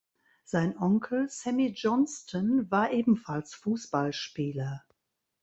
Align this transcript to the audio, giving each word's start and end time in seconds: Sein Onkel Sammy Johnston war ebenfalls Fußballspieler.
Sein 0.43 0.75
Onkel 0.79 1.29
Sammy 1.29 1.73
Johnston 1.75 2.71
war 2.71 2.89
ebenfalls 2.91 3.53
Fußballspieler. 3.53 4.83